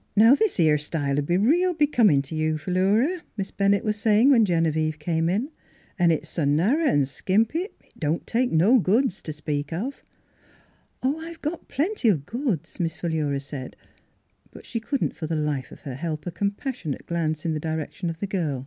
"Now 0.16 0.34
this 0.34 0.58
'ere 0.58 0.76
style 0.76 1.14
'd 1.14 1.26
be 1.26 1.36
real 1.36 1.72
becomin' 1.72 2.18
Mzss 2.20 2.32
Fhilura's 2.32 2.34
Wedding 2.34 2.40
Gown 2.40 2.40
t' 2.40 2.42
you, 2.42 2.58
Philura," 3.14 3.22
Miss 3.36 3.50
Bennett 3.52 3.84
was 3.84 3.96
say 3.96 4.20
ing, 4.20 4.30
when 4.32 4.44
Genevieve 4.44 4.98
came 4.98 5.28
in." 5.28 5.50
An' 6.00 6.10
it's 6.10 6.36
s' 6.36 6.46
narrer 6.48 6.80
an' 6.80 7.06
skimpy 7.06 7.60
it 7.60 7.80
don't 7.96 8.26
take 8.26 8.50
no 8.50 8.80
goods 8.80 9.22
t' 9.22 9.30
speak 9.30 9.72
of."" 9.72 10.02
Oh, 11.04 11.20
I've 11.20 11.40
got 11.40 11.68
plenty 11.68 12.08
of 12.08 12.26
goods," 12.26 12.80
Miss 12.80 12.96
Philura 12.96 13.38
said, 13.38 13.76
but 14.50 14.66
she 14.66 14.80
couldn't 14.80 15.14
for 15.14 15.28
the 15.28 15.36
life 15.36 15.70
of 15.70 15.82
her 15.82 15.94
help 15.94 16.26
a 16.26 16.32
compassionate 16.32 17.06
glance 17.06 17.44
in 17.46 17.52
the 17.54 17.60
direction 17.60 18.10
of 18.10 18.18
the 18.18 18.26
girl. 18.26 18.66